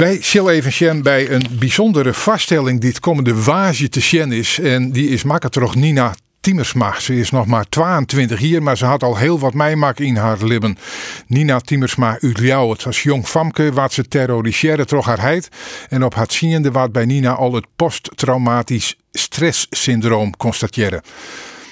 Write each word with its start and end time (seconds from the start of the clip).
Wij 0.00 0.18
zullen 0.22 0.52
even 0.52 0.72
zien 0.72 1.02
bij 1.02 1.30
een 1.30 1.46
bijzondere 1.58 2.14
vaststelling 2.14 2.80
die 2.80 2.88
het 2.88 3.00
komende 3.00 3.42
waasje 3.42 3.88
te 3.88 4.00
zien 4.00 4.32
is. 4.32 4.58
En 4.58 4.92
die 4.92 5.08
is 5.08 5.24
toch 5.50 5.74
Nina 5.74 6.14
Tiemersma. 6.40 7.00
Ze 7.00 7.18
is 7.18 7.30
nog 7.30 7.46
maar 7.46 7.68
22 7.68 8.38
hier, 8.38 8.62
maar 8.62 8.76
ze 8.76 8.84
had 8.84 9.02
al 9.02 9.16
heel 9.16 9.38
wat 9.38 9.54
meemaak 9.54 9.98
in 9.98 10.16
haar 10.16 10.44
lippen. 10.44 10.78
Nina 11.26 11.58
Tiemersma 11.60 12.18
uit 12.20 12.38
Het 12.40 12.86
Als 12.86 13.02
jong 13.02 13.26
famke 13.26 13.72
wat 13.72 13.92
ze 13.92 14.08
terroriseren 14.08 14.86
toch 14.86 15.06
haar 15.06 15.20
heid. 15.20 15.48
En 15.88 16.04
op 16.04 16.14
het 16.14 16.32
ziende 16.32 16.70
wat 16.70 16.92
bij 16.92 17.04
Nina 17.04 17.32
al 17.32 17.52
het 17.52 17.66
posttraumatisch 17.76 18.96
stresssyndroom 19.12 20.36
constateren. 20.36 21.02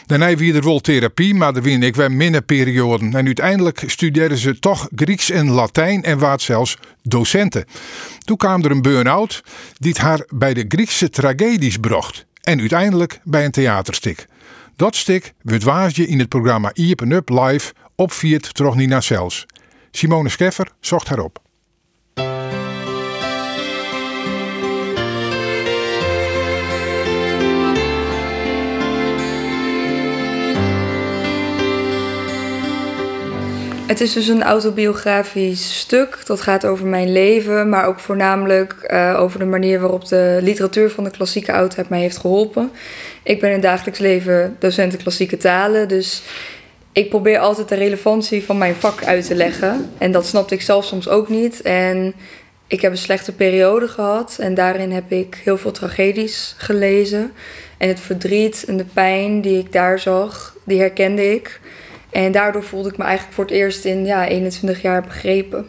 Daarna 0.08 0.34
wie 0.34 0.54
er 0.54 0.64
wel 0.64 0.80
therapie, 0.80 1.34
maar 1.34 1.56
er 1.56 1.62
win 1.62 1.82
ik 1.82 1.96
wel 1.96 2.08
minder 2.08 2.42
perioden. 2.42 3.14
En 3.14 3.26
uiteindelijk 3.26 3.82
studeerden 3.86 4.38
ze 4.38 4.58
toch 4.58 4.88
Grieks 4.94 5.30
en 5.30 5.50
Latijn 5.50 6.02
en 6.02 6.18
waard 6.18 6.42
zelfs 6.42 6.78
docenten. 7.02 7.64
Toen 8.24 8.36
kwam 8.36 8.64
er 8.64 8.70
een 8.70 8.82
burn-out 8.82 9.42
die 9.78 9.94
haar 9.98 10.26
bij 10.28 10.54
de 10.54 10.64
Griekse 10.68 11.10
tragedies 11.10 11.76
bracht. 11.76 12.26
En 12.42 12.60
uiteindelijk 12.60 13.20
bij 13.24 13.44
een 13.44 13.50
theaterstik. 13.50 14.26
Dat 14.76 14.96
stik 14.96 15.32
werd 15.42 15.62
waasje 15.62 16.06
in 16.06 16.18
het 16.18 16.28
programma 16.28 16.70
Iepen 16.74 17.12
Up 17.12 17.28
Live 17.28 17.72
opviert 17.94 18.58
naar 18.74 19.02
Cels. 19.02 19.46
Simone 19.90 20.28
Scheffer 20.28 20.68
zocht 20.80 21.08
haar 21.08 21.18
op. 21.18 21.47
Het 33.88 34.00
is 34.00 34.12
dus 34.12 34.28
een 34.28 34.42
autobiografisch 34.42 35.78
stuk. 35.78 36.18
Dat 36.26 36.40
gaat 36.40 36.66
over 36.66 36.86
mijn 36.86 37.12
leven, 37.12 37.68
maar 37.68 37.86
ook 37.86 37.98
voornamelijk 37.98 38.74
uh, 38.86 39.16
over 39.18 39.38
de 39.38 39.44
manier 39.44 39.80
waarop 39.80 40.08
de 40.08 40.38
literatuur 40.42 40.90
van 40.90 41.04
de 41.04 41.10
klassieke 41.10 41.52
oudheid 41.52 41.88
mij 41.88 42.00
heeft 42.00 42.16
geholpen. 42.16 42.70
Ik 43.22 43.40
ben 43.40 43.48
in 43.48 43.54
het 43.54 43.64
dagelijks 43.64 43.98
leven 43.98 44.56
docent 44.58 44.96
klassieke 44.96 45.36
talen, 45.36 45.88
dus 45.88 46.22
ik 46.92 47.08
probeer 47.08 47.38
altijd 47.38 47.68
de 47.68 47.74
relevantie 47.74 48.44
van 48.44 48.58
mijn 48.58 48.74
vak 48.74 49.04
uit 49.04 49.26
te 49.26 49.34
leggen. 49.34 49.90
En 49.98 50.12
dat 50.12 50.26
snapte 50.26 50.54
ik 50.54 50.62
zelf 50.62 50.84
soms 50.84 51.08
ook 51.08 51.28
niet. 51.28 51.62
En 51.62 52.14
ik 52.66 52.80
heb 52.80 52.90
een 52.90 52.98
slechte 52.98 53.32
periode 53.32 53.88
gehad 53.88 54.36
en 54.40 54.54
daarin 54.54 54.92
heb 54.92 55.12
ik 55.12 55.40
heel 55.44 55.58
veel 55.58 55.72
tragedies 55.72 56.54
gelezen. 56.58 57.32
En 57.78 57.88
het 57.88 58.00
verdriet 58.00 58.64
en 58.66 58.76
de 58.76 58.86
pijn 58.92 59.40
die 59.40 59.58
ik 59.58 59.72
daar 59.72 59.98
zag, 59.98 60.56
die 60.64 60.78
herkende 60.80 61.34
ik. 61.34 61.60
En 62.10 62.32
daardoor 62.32 62.62
voelde 62.62 62.88
ik 62.88 62.96
me 62.96 63.04
eigenlijk 63.04 63.34
voor 63.34 63.44
het 63.44 63.52
eerst 63.52 63.84
in 63.84 64.04
ja, 64.04 64.26
21 64.26 64.82
jaar 64.82 65.02
begrepen. 65.02 65.66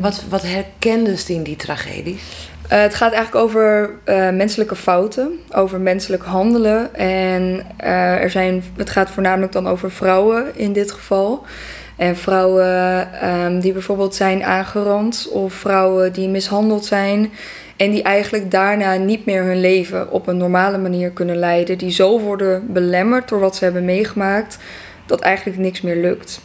wat, 0.00 0.24
wat 0.28 0.42
herkende 0.42 1.16
ze 1.16 1.32
in 1.32 1.42
die 1.42 1.56
tragedies? 1.56 2.50
Uh, 2.64 2.80
het 2.80 2.94
gaat 2.94 3.12
eigenlijk 3.12 3.44
over 3.44 3.90
uh, 4.04 4.30
menselijke 4.30 4.76
fouten, 4.76 5.32
over 5.50 5.80
menselijk 5.80 6.22
handelen. 6.22 6.94
En 6.94 7.42
uh, 7.84 8.22
er 8.22 8.30
zijn, 8.30 8.64
het 8.76 8.90
gaat 8.90 9.10
voornamelijk 9.10 9.52
dan 9.52 9.68
over 9.68 9.90
vrouwen 9.90 10.46
in 10.54 10.72
dit 10.72 10.92
geval. 10.92 11.44
En 11.96 12.16
vrouwen 12.16 13.08
um, 13.30 13.60
die 13.60 13.72
bijvoorbeeld 13.72 14.14
zijn 14.14 14.44
aangerand 14.44 15.28
of 15.32 15.54
vrouwen 15.54 16.12
die 16.12 16.28
mishandeld 16.28 16.84
zijn. 16.84 17.32
En 17.76 17.90
die 17.90 18.02
eigenlijk 18.02 18.50
daarna 18.50 18.94
niet 18.94 19.26
meer 19.26 19.44
hun 19.44 19.60
leven 19.60 20.10
op 20.10 20.26
een 20.26 20.36
normale 20.36 20.78
manier 20.78 21.10
kunnen 21.10 21.36
leiden. 21.36 21.78
Die 21.78 21.90
zo 21.90 22.20
worden 22.20 22.72
belemmerd 22.72 23.28
door 23.28 23.40
wat 23.40 23.56
ze 23.56 23.64
hebben 23.64 23.84
meegemaakt 23.84 24.58
dat 25.06 25.20
eigenlijk 25.20 25.58
niks 25.58 25.80
meer 25.80 25.96
lukt. 25.96 26.40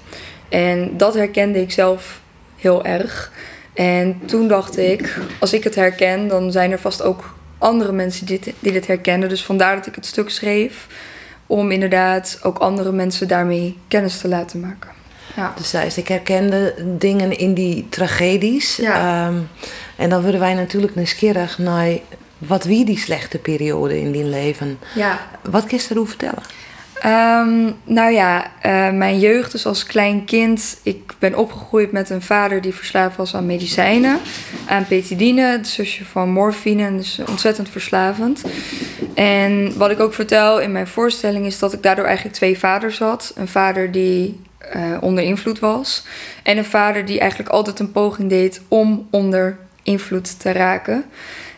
En 0.49 0.97
dat 0.97 1.13
herkende 1.13 1.61
ik 1.61 1.71
zelf 1.71 2.21
heel 2.55 2.85
erg. 2.85 3.31
En 3.73 4.21
toen 4.25 4.47
dacht 4.47 4.77
ik, 4.77 5.17
als 5.39 5.53
ik 5.53 5.63
het 5.63 5.75
herken, 5.75 6.27
dan 6.27 6.51
zijn 6.51 6.71
er 6.71 6.79
vast 6.79 7.01
ook 7.01 7.35
andere 7.57 7.91
mensen 7.91 8.25
die 8.25 8.39
dit, 8.39 8.53
die 8.59 8.71
dit 8.71 8.87
herkennen. 8.87 9.29
Dus 9.29 9.45
vandaar 9.45 9.75
dat 9.75 9.87
ik 9.87 9.95
het 9.95 10.05
stuk 10.05 10.29
schreef. 10.29 10.87
Om 11.47 11.71
inderdaad 11.71 12.39
ook 12.43 12.57
andere 12.57 12.91
mensen 12.91 13.27
daarmee 13.27 13.77
kennis 13.87 14.17
te 14.17 14.27
laten 14.27 14.59
maken. 14.59 14.89
Ja. 15.35 15.53
Dus 15.57 15.71
dat 15.71 15.97
ik 15.97 16.07
herkende 16.07 16.73
dingen 16.97 17.37
in 17.37 17.53
die 17.53 17.87
tragedies. 17.89 18.75
Ja. 18.75 19.27
Ehm, 19.27 19.37
en 19.95 20.09
dan 20.09 20.21
worden 20.21 20.39
wij 20.39 20.53
natuurlijk 20.53 20.95
nieuwsgierig 20.95 21.57
naar 21.57 21.89
wat 22.37 22.63
wie 22.63 22.85
die 22.85 22.99
slechte 22.99 23.37
periode 23.37 23.99
in 23.99 24.11
die 24.11 24.23
leven. 24.23 24.79
Ja. 24.95 25.19
Wat 25.49 25.65
kun 25.65 25.77
je 25.77 25.87
erover 25.89 26.09
vertellen? 26.09 26.43
Um, 27.05 27.75
nou 27.83 28.11
ja, 28.11 28.51
uh, 28.65 28.91
mijn 28.91 29.19
jeugd, 29.19 29.51
dus 29.51 29.65
als 29.65 29.85
klein 29.85 30.25
kind. 30.25 30.79
Ik 30.83 31.13
ben 31.19 31.37
opgegroeid 31.37 31.91
met 31.91 32.09
een 32.09 32.21
vader 32.21 32.61
die 32.61 32.73
verslaafd 32.73 33.17
was 33.17 33.35
aan 33.35 33.45
medicijnen. 33.45 34.19
Aan 34.67 34.85
petidine, 34.87 35.41
het 35.41 35.67
zusje 35.67 36.05
van 36.05 36.29
morfine. 36.29 36.97
Dus 36.97 37.19
ontzettend 37.29 37.69
verslavend. 37.69 38.43
En 39.13 39.77
wat 39.77 39.91
ik 39.91 39.99
ook 39.99 40.13
vertel 40.13 40.59
in 40.59 40.71
mijn 40.71 40.87
voorstelling 40.87 41.45
is 41.45 41.59
dat 41.59 41.73
ik 41.73 41.83
daardoor 41.83 42.05
eigenlijk 42.05 42.35
twee 42.35 42.59
vaders 42.59 42.99
had. 42.99 43.33
Een 43.35 43.47
vader 43.47 43.91
die 43.91 44.39
uh, 44.75 44.97
onder 44.99 45.23
invloed 45.23 45.59
was. 45.59 46.05
En 46.43 46.57
een 46.57 46.65
vader 46.65 47.05
die 47.05 47.19
eigenlijk 47.19 47.49
altijd 47.49 47.79
een 47.79 47.91
poging 47.91 48.29
deed 48.29 48.61
om 48.67 49.07
onder 49.11 49.57
invloed 49.83 50.39
te 50.39 50.51
raken. 50.51 51.05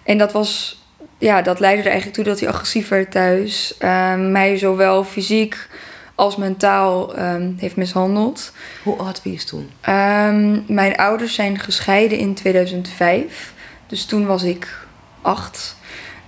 En 0.03 0.17
dat 0.17 0.31
was 0.31 0.80
ja, 1.21 1.41
dat 1.41 1.59
leidde 1.59 1.81
er 1.81 1.89
eigenlijk 1.89 2.15
toe 2.15 2.25
dat 2.25 2.39
hij 2.39 2.49
agressief 2.49 2.87
werd 2.87 3.11
thuis. 3.11 3.75
Um, 3.79 4.31
mij 4.31 4.57
zowel 4.57 5.03
fysiek 5.03 5.67
als 6.15 6.35
mentaal 6.35 7.19
um, 7.19 7.55
heeft 7.59 7.75
mishandeld. 7.75 8.51
Hoe 8.83 8.97
oud 8.97 9.21
was 9.23 9.33
je 9.33 9.43
toen? 9.43 9.69
Um, 9.89 10.63
mijn 10.67 10.95
ouders 10.97 11.33
zijn 11.33 11.59
gescheiden 11.59 12.17
in 12.17 12.33
2005. 12.33 13.53
Dus 13.87 14.05
toen 14.05 14.25
was 14.25 14.43
ik 14.43 14.77
acht. 15.21 15.75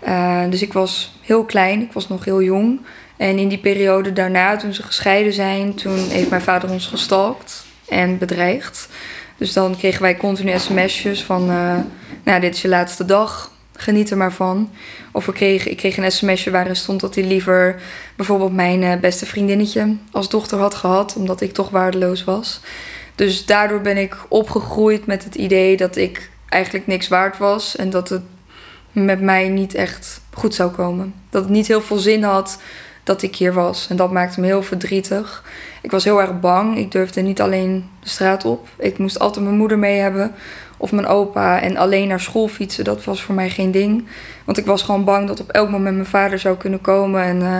Uh, 0.07 0.41
dus 0.49 0.61
ik 0.61 0.73
was 0.73 1.17
heel 1.21 1.43
klein, 1.43 1.81
ik 1.81 1.91
was 1.91 2.07
nog 2.07 2.25
heel 2.25 2.41
jong. 2.41 2.81
En 3.17 3.37
in 3.37 3.47
die 3.47 3.57
periode 3.57 4.13
daarna, 4.13 4.55
toen 4.55 4.73
ze 4.73 4.83
gescheiden 4.83 5.33
zijn, 5.33 5.73
toen 5.75 6.09
heeft 6.09 6.29
mijn 6.29 6.41
vader 6.41 6.71
ons 6.71 6.87
gestalkt 6.87 7.65
en 7.89 8.17
bedreigd. 8.17 8.89
Dus 9.37 9.53
dan 9.53 9.77
kregen 9.77 10.01
wij 10.01 10.17
continu 10.17 10.59
sms'jes 10.59 11.23
van, 11.23 11.49
uh, 11.49 11.75
nou, 12.23 12.39
dit 12.39 12.55
is 12.55 12.61
je 12.61 12.67
laatste 12.67 13.05
dag 13.05 13.51
geniet 13.73 14.11
er 14.11 14.17
maar 14.17 14.33
van. 14.33 14.69
Of 15.11 15.27
ik 15.27 15.33
kreeg, 15.33 15.67
ik 15.67 15.77
kreeg 15.77 15.97
een 15.97 16.11
sms'je 16.11 16.51
waarin 16.51 16.75
stond 16.75 16.99
dat 16.99 17.15
hij 17.15 17.23
liever 17.23 17.81
bijvoorbeeld 18.15 18.53
mijn 18.53 18.83
eh, 18.83 18.99
beste 18.99 19.25
vriendinnetje 19.25 19.95
als 20.11 20.29
dochter 20.29 20.57
had 20.57 20.75
gehad, 20.75 21.15
omdat 21.15 21.41
ik 21.41 21.53
toch 21.53 21.69
waardeloos 21.69 22.23
was. 22.23 22.59
Dus 23.15 23.45
daardoor 23.45 23.81
ben 23.81 23.97
ik 23.97 24.17
opgegroeid 24.27 25.05
met 25.05 25.23
het 25.23 25.35
idee 25.35 25.77
dat 25.77 25.95
ik 25.95 26.29
eigenlijk 26.49 26.87
niks 26.87 27.07
waard 27.07 27.37
was 27.37 27.75
en 27.75 27.89
dat 27.89 28.09
het 28.09 28.21
met 28.91 29.21
mij 29.21 29.47
niet 29.47 29.73
echt 29.73 30.21
goed 30.33 30.55
zou 30.55 30.71
komen. 30.71 31.13
Dat 31.29 31.43
het 31.43 31.51
niet 31.51 31.67
heel 31.67 31.81
veel 31.81 31.97
zin 31.97 32.23
had 32.23 32.57
dat 33.03 33.21
ik 33.21 33.35
hier 33.35 33.53
was. 33.53 33.87
En 33.89 33.95
dat 33.95 34.11
maakte 34.11 34.39
me 34.39 34.45
heel 34.45 34.63
verdrietig. 34.63 35.43
Ik 35.81 35.91
was 35.91 36.03
heel 36.03 36.21
erg 36.21 36.39
bang. 36.39 36.77
Ik 36.77 36.91
durfde 36.91 37.21
niet 37.21 37.41
alleen 37.41 37.89
de 37.99 38.09
straat 38.09 38.45
op. 38.45 38.67
Ik 38.77 38.97
moest 38.97 39.19
altijd 39.19 39.45
mijn 39.45 39.57
moeder 39.57 39.79
mee 39.79 39.99
hebben 39.99 40.35
of 40.83 40.91
mijn 40.91 41.07
opa. 41.07 41.61
En 41.61 41.77
alleen 41.77 42.07
naar 42.07 42.19
school 42.19 42.47
fietsen, 42.47 42.83
dat 42.83 43.03
was 43.03 43.21
voor 43.21 43.35
mij 43.35 43.49
geen 43.49 43.71
ding. 43.71 44.05
Want 44.45 44.57
ik 44.57 44.65
was 44.65 44.81
gewoon 44.81 45.03
bang 45.03 45.27
dat 45.27 45.39
op 45.39 45.49
elk 45.49 45.69
moment 45.69 45.95
mijn 45.95 46.07
vader 46.07 46.39
zou 46.39 46.57
kunnen 46.57 46.81
komen. 46.81 47.23
En 47.23 47.37
uh, 47.37 47.59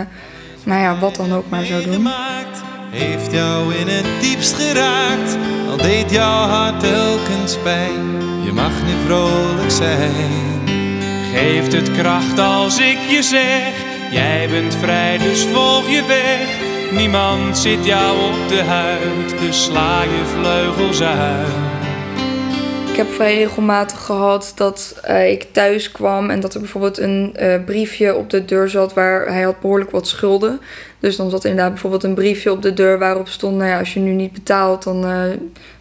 nou 0.64 0.80
ja, 0.80 0.98
wat 0.98 1.16
dan 1.16 1.32
ook 1.32 1.48
maar 1.48 1.64
zou 1.64 1.84
doen. 1.84 2.08
Heeft 2.90 3.32
jou 3.32 3.74
in 3.74 3.88
het 3.88 4.06
diepst 4.20 4.54
geraakt, 4.54 5.36
al 5.70 5.76
deed 5.76 6.10
jouw 6.10 6.46
hart 6.48 6.80
telkens 6.80 7.58
pijn. 7.62 8.22
Je 8.44 8.52
mag 8.52 8.72
nu 8.86 8.92
vrolijk 9.06 9.70
zijn. 9.70 10.62
Geeft 11.34 11.72
het 11.72 11.90
kracht 11.90 12.38
als 12.38 12.78
ik 12.78 12.98
je 13.08 13.22
zeg, 13.22 13.72
jij 14.10 14.48
bent 14.48 14.74
vrij, 14.74 15.18
dus 15.18 15.44
volg 15.44 15.88
je 15.88 16.04
weg. 16.06 16.62
Niemand 17.00 17.58
zit 17.58 17.84
jou 17.84 18.18
op 18.18 18.48
de 18.48 18.62
huid, 18.62 19.40
dus 19.40 19.64
sla 19.64 20.02
je 20.02 20.22
vleugels 20.24 21.02
uit. 21.02 21.73
Ik 22.94 23.00
heb 23.00 23.12
vrij 23.12 23.36
regelmatig 23.36 24.04
gehad 24.04 24.52
dat 24.54 25.00
uh, 25.08 25.30
ik 25.30 25.46
thuis 25.52 25.92
kwam 25.92 26.30
en 26.30 26.40
dat 26.40 26.54
er 26.54 26.60
bijvoorbeeld 26.60 26.98
een 26.98 27.36
uh, 27.40 27.64
briefje 27.64 28.14
op 28.14 28.30
de 28.30 28.44
deur 28.44 28.68
zat 28.68 28.92
waar 28.92 29.26
hij 29.26 29.42
had 29.42 29.60
behoorlijk 29.60 29.90
wat 29.90 30.08
schulden. 30.08 30.60
Dus 30.98 31.16
dan 31.16 31.30
zat 31.30 31.44
inderdaad 31.44 31.72
bijvoorbeeld 31.72 32.04
een 32.04 32.14
briefje 32.14 32.50
op 32.50 32.62
de 32.62 32.74
deur 32.74 32.98
waarop 32.98 33.28
stond: 33.28 33.56
Nou 33.56 33.68
ja, 33.70 33.78
als 33.78 33.94
je 33.94 34.00
nu 34.00 34.12
niet 34.12 34.32
betaalt, 34.32 34.82
dan 34.82 35.04
uh, 35.04 35.22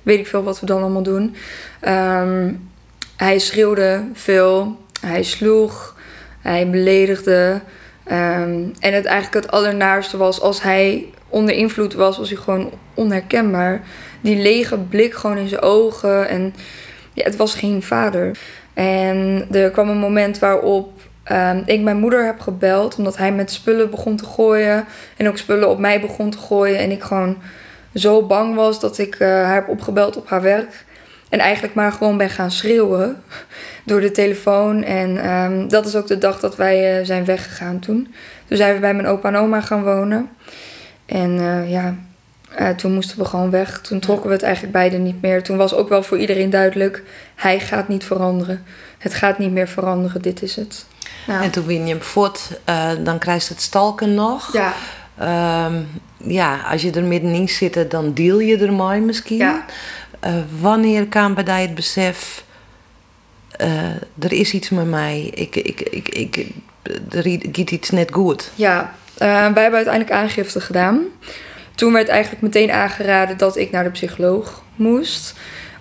weet 0.04 0.20
ik 0.20 0.28
veel 0.28 0.44
wat 0.44 0.60
we 0.60 0.66
dan 0.66 0.82
allemaal 0.82 1.04
doen. 1.04 1.36
Um, 1.88 2.70
hij 3.16 3.40
schreeuwde 3.40 4.04
veel, 4.14 4.78
hij 5.02 5.24
sloeg, 5.24 5.96
hij 6.40 6.70
beledigde. 6.70 7.62
Um, 8.08 8.74
en 8.80 8.94
het 8.94 9.06
eigenlijk 9.06 9.46
het 9.46 9.52
allernaarste 9.52 10.18
was 10.18 10.42
als 10.42 10.62
hij 10.62 11.06
onder 11.30 11.56
invloed 11.56 11.94
was, 11.94 12.18
was 12.18 12.30
hij 12.30 12.38
gewoon 12.38 12.72
onherkenbaar. 12.94 13.82
Die 14.22 14.42
lege 14.42 14.78
blik 14.78 15.14
gewoon 15.14 15.38
in 15.38 15.48
zijn 15.48 15.62
ogen 15.62 16.28
en 16.30 16.54
ja, 17.14 17.24
het 17.24 17.36
was 17.36 17.56
geen 17.56 17.84
vader. 17.84 18.38
En 18.74 19.48
er 19.52 19.72
kwam 19.72 19.90
een 19.90 19.98
moment 19.98 20.40
waarop 20.40 21.02
um, 21.32 21.64
ik 21.66 21.82
mijn 21.82 21.98
moeder 21.98 22.26
heb 22.26 22.40
gebeld, 22.40 22.96
omdat 22.96 23.18
hij 23.18 23.32
met 23.32 23.52
spullen 23.52 23.90
begon 23.90 24.16
te 24.16 24.26
gooien. 24.26 24.86
En 25.18 25.28
ook 25.28 25.38
spullen 25.38 25.70
op 25.70 25.80
mij 25.80 26.02
begon 26.02 26.30
te 26.30 26.38
gooien. 26.38 26.78
En 26.78 26.92
ik 26.92 27.04
gewoon 27.04 27.38
zo 27.94 28.26
bang 28.26 28.56
was 28.56 28.80
dat 28.80 28.98
ik 28.98 29.20
uh, 29.20 29.28
haar 29.28 29.54
heb 29.54 29.70
opgebeld 29.70 30.18
op 30.18 30.30
haar 30.30 30.42
werk. 30.42 30.86
En 31.30 31.40
eigenlijk 31.40 31.74
maar 31.74 31.92
gewoon 31.92 32.18
ben 32.18 32.30
gaan 32.30 32.52
schreeuwen 32.52 33.24
door 33.86 34.02
de 34.02 34.12
telefoon. 34.12 34.84
En 34.84 35.18
ehm, 35.18 35.68
dat 35.68 35.86
is 35.86 35.96
ook 35.96 36.08
de 36.08 36.18
dag 36.18 36.40
dat 36.40 36.56
wij 36.56 37.00
uh, 37.00 37.06
zijn 37.06 37.26
weggegaan 37.26 37.80
toen. 37.80 38.14
Toen 38.48 38.58
zijn 38.58 38.74
we 38.74 38.80
bij 38.80 38.94
mijn 38.94 39.08
opa 39.08 39.28
en 39.28 39.36
oma 39.36 39.62
gaan 39.62 39.84
wonen. 39.84 40.30
En 41.06 41.32
uh, 41.32 41.72
ja, 41.72 41.96
uh, 42.60 42.70
toen 42.70 42.94
moesten 42.94 43.18
we 43.18 43.26
gewoon 43.26 43.50
weg. 43.50 43.82
Toen 43.82 44.00
trokken 44.00 44.28
we 44.28 44.34
het 44.34 44.44
eigenlijk 44.44 44.74
beide 44.74 44.98
niet 44.98 45.22
meer. 45.22 45.44
Toen 45.44 45.58
was 45.58 45.74
ook 45.74 45.90
wel 45.90 46.04
voor 46.04 46.18
iedereen 46.18 46.50
duidelijk: 46.50 47.04
hij 47.36 47.60
gaat 47.60 47.88
niet 47.88 48.04
veranderen. 48.04 48.64
Het 48.98 49.14
gaat 49.14 49.38
niet 49.38 49.52
meer 49.52 49.68
veranderen, 49.68 50.22
dit 50.22 50.42
is 50.42 50.56
het. 50.56 50.86
En 51.28 51.52
toen 51.52 51.66
win 51.66 51.88
je 51.88 51.94
hem 51.94 52.04
voort, 52.04 52.60
dan 53.04 53.20
krijgt 53.20 53.50
het 53.50 53.62
stalken 53.62 54.14
nog. 54.14 54.54
Ja. 54.54 54.74
Um, 55.66 55.88
ja, 56.18 56.62
als 56.72 56.82
je 56.82 56.92
er 56.92 57.04
middenin 57.04 57.50
zit, 57.50 57.92
dan 57.92 58.14
deal 58.14 58.40
je 58.40 58.58
ermee 58.58 59.02
misschien. 59.02 59.38
Ja. 59.38 59.66
Uh, 60.26 60.34
wanneer 60.60 61.08
kwam 61.08 61.34
bij 61.34 61.62
het 61.62 61.76
besef, 61.76 62.44
uh, 63.62 63.84
er 64.20 64.34
is 64.34 64.54
iets 64.54 64.70
met 64.70 64.90
mij, 64.90 65.32
ik, 65.34 65.56
ik, 65.56 65.82
ik, 65.82 66.10
ik, 66.10 66.48
er 67.10 67.40
gaat 67.52 67.72
iets 67.72 67.90
net 67.90 68.12
goed? 68.12 68.52
Ja, 68.56 68.82
uh, 68.82 69.28
wij 69.28 69.62
hebben 69.62 69.74
uiteindelijk 69.74 70.12
aangifte 70.12 70.62
gedaan. 70.62 71.02
Toen 71.76 71.94
werd 71.94 72.08
eigenlijk 72.08 72.42
meteen 72.42 72.72
aangeraden 72.72 73.38
dat 73.38 73.58
ik 73.58 73.72
naar 73.72 73.84
de 73.84 73.90
psycholoog 73.90 74.64
moest. 74.76 75.34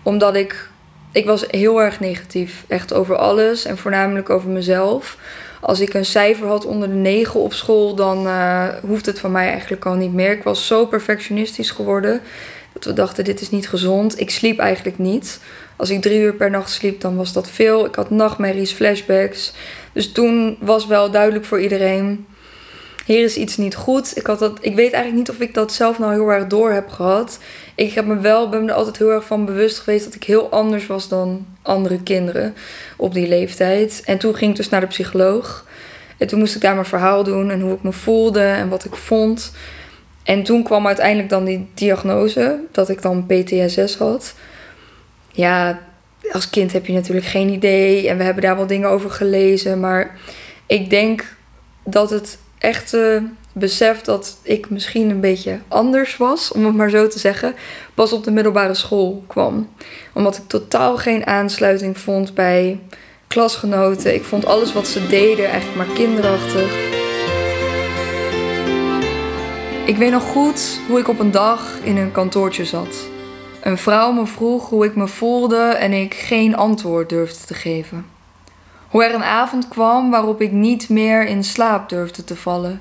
Omdat 0.03 0.35
ik, 0.35 0.69
ik 1.13 1.25
was 1.25 1.45
heel 1.49 1.83
erg 1.83 2.01
negatief, 2.01 2.65
echt 2.69 2.93
over 2.93 3.17
alles 3.17 3.65
en 3.65 3.79
voornamelijk 3.79 4.31
over 4.31 4.49
mezelf 4.49 5.17
als 5.63 5.81
ik 5.81 5.95
een 5.95 6.05
cijfer 6.05 6.47
had 6.47 6.65
onder 6.65 6.89
de 6.89 6.95
9 6.95 7.41
op 7.41 7.53
school, 7.53 7.95
dan 7.95 8.27
uh, 8.27 8.69
hoeft 8.81 9.07
het 9.07 9.19
van 9.19 9.33
mij 9.33 9.49
eigenlijk 9.49 9.85
al 9.85 9.95
niet 9.95 10.13
meer. 10.13 10.31
Ik 10.31 10.43
was 10.43 10.67
zo 10.67 10.87
perfectionistisch 10.87 11.71
geworden 11.71 12.21
dat 12.73 12.85
we 12.85 12.93
dachten: 12.93 13.25
dit 13.25 13.41
is 13.41 13.51
niet 13.51 13.69
gezond. 13.69 14.21
Ik 14.21 14.31
sliep 14.31 14.59
eigenlijk 14.59 14.99
niet. 14.99 15.41
Als 15.77 15.91
ik 15.91 16.03
drie 16.03 16.21
uur 16.21 16.35
per 16.35 16.51
nacht 16.51 16.71
sliep, 16.71 17.01
dan 17.01 17.17
was 17.17 17.33
dat 17.33 17.51
veel. 17.51 17.85
Ik 17.85 17.95
had 17.95 18.11
nachtmerries, 18.11 18.73
flashbacks. 18.73 19.53
Dus 19.93 20.13
toen 20.13 20.57
was 20.61 20.87
wel 20.87 21.11
duidelijk 21.11 21.45
voor 21.45 21.61
iedereen: 21.61 22.27
hier 23.07 23.25
is 23.25 23.37
iets 23.37 23.57
niet 23.57 23.75
goed. 23.75 24.17
Ik, 24.17 24.27
had 24.27 24.39
dat, 24.39 24.59
ik 24.61 24.75
weet 24.75 24.93
eigenlijk 24.93 25.15
niet 25.15 25.31
of 25.31 25.47
ik 25.47 25.55
dat 25.55 25.73
zelf 25.73 25.99
nou 25.99 26.13
heel 26.13 26.29
erg 26.29 26.47
door 26.47 26.71
heb 26.71 26.89
gehad. 26.89 27.39
Ik 27.75 27.93
heb 27.93 28.07
me 28.07 28.19
wel, 28.19 28.49
ben 28.49 28.65
me 28.65 28.71
er 28.71 28.77
altijd 28.77 28.99
heel 28.99 29.11
erg 29.11 29.25
van 29.25 29.45
bewust 29.45 29.79
geweest 29.79 30.05
dat 30.05 30.15
ik 30.15 30.25
heel 30.25 30.51
anders 30.51 30.87
was 30.87 31.09
dan 31.09 31.47
andere 31.63 32.03
kinderen 32.03 32.55
op 32.97 33.15
die 33.15 33.29
leeftijd. 33.29 34.03
En 34.05 34.19
toen 34.19 34.35
ging 34.35 34.51
ik 34.51 34.57
dus 34.57 34.69
naar 34.69 34.81
de 34.81 34.87
psycholoog. 34.87 35.67
En 36.19 36.27
toen 36.27 36.39
moest 36.39 36.55
ik 36.55 36.61
daar 36.61 36.75
mijn 36.75 36.87
verhaal 36.87 37.25
doen 37.25 37.51
en 37.51 37.61
hoe 37.61 37.75
ik 37.75 37.83
me 37.83 37.93
voelde 37.93 38.43
en 38.43 38.69
wat 38.69 38.85
ik 38.85 38.95
vond. 38.95 39.53
En 40.23 40.43
toen 40.43 40.63
kwam 40.63 40.87
uiteindelijk 40.87 41.29
dan 41.29 41.45
die 41.45 41.69
diagnose 41.75 42.61
dat 42.71 42.89
ik 42.89 43.03
dan 43.03 43.27
PTSS 43.27 43.97
had. 43.97 44.35
Ja, 45.33 45.81
als 46.33 46.51
kind 46.51 46.73
heb 46.73 46.87
je 46.87 46.93
natuurlijk 46.93 47.27
geen 47.27 47.49
idee 47.49 48.09
en 48.09 48.17
we 48.17 48.25
hebben 48.25 48.43
daar 48.43 48.57
wel 48.57 48.67
dingen 48.67 48.89
over 48.89 49.11
gelezen. 49.11 49.81
Maar 49.81 50.19
ik 50.67 50.91
denk 50.91 51.25
dat 51.85 52.11
het 52.11 52.39
echte 52.63 53.23
besef 53.53 54.01
dat 54.01 54.39
ik 54.43 54.71
misschien 54.71 55.11
een 55.11 55.21
beetje 55.21 55.59
anders 55.69 56.17
was, 56.17 56.53
om 56.53 56.65
het 56.65 56.75
maar 56.75 56.91
zo 56.91 57.09
te 57.09 57.19
zeggen, 57.19 57.55
pas 57.95 58.13
op 58.13 58.25
de 58.25 58.31
middelbare 58.31 58.75
school 58.75 59.25
kwam. 59.27 59.69
Omdat 60.13 60.37
ik 60.37 60.43
totaal 60.47 60.97
geen 60.97 61.27
aansluiting 61.27 61.99
vond 61.99 62.35
bij 62.35 62.81
klasgenoten. 63.27 64.15
Ik 64.15 64.25
vond 64.25 64.47
alles 64.47 64.73
wat 64.73 64.87
ze 64.87 65.07
deden 65.07 65.51
eigenlijk 65.51 65.77
maar 65.77 65.97
kinderachtig. 65.97 66.91
Ik 69.87 69.97
weet 69.97 70.11
nog 70.11 70.23
goed 70.23 70.81
hoe 70.89 70.99
ik 70.99 71.09
op 71.09 71.19
een 71.19 71.31
dag 71.31 71.79
in 71.83 71.97
een 71.97 72.13
kantoortje 72.13 72.65
zat. 72.65 73.09
Een 73.63 73.79
vrouw 73.79 74.13
me 74.13 74.27
vroeg 74.27 74.69
hoe 74.69 74.85
ik 74.85 74.97
me 74.97 75.09
voelde 75.09 75.63
en 75.63 75.93
ik 75.93 76.15
geen 76.15 76.57
antwoord 76.57 77.09
durfde 77.09 77.47
te 77.47 77.55
geven. 77.55 78.12
Hoe 78.93 79.05
er 79.05 79.15
een 79.15 79.25
avond 79.25 79.69
kwam 79.69 80.11
waarop 80.11 80.41
ik 80.41 80.53
niet 80.53 80.89
meer 80.89 81.27
in 81.27 81.45
slaap 81.45 81.89
durfde 81.89 82.25
te 82.25 82.37
vallen. 82.37 82.81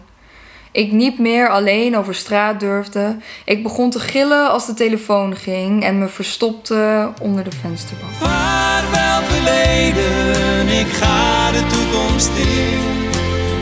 Ik 0.71 0.91
niet 0.91 1.19
meer 1.19 1.49
alleen 1.49 1.97
over 1.97 2.15
straat 2.15 2.59
durfde. 2.59 3.17
Ik 3.45 3.63
begon 3.63 3.89
te 3.89 3.99
gillen 3.99 4.49
als 4.49 4.65
de 4.65 4.73
telefoon 4.73 5.35
ging 5.35 5.83
en 5.83 5.99
me 5.99 6.07
verstopte 6.07 7.11
onder 7.21 7.43
de 7.43 7.51
vensterbank. 7.51 8.11
Vaarwel 8.11 9.21
verleden, 9.21 10.67
ik 10.67 10.87
ga 10.87 11.51
de 11.51 11.65
toekomst 11.67 12.37
in. 12.37 12.79